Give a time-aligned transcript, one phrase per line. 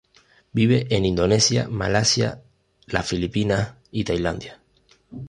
[0.51, 2.41] Vive en Indonesia, Malasia,
[2.87, 4.59] las Filipinas y Tailandia.